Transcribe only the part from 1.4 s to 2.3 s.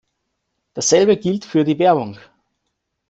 für die Werbung.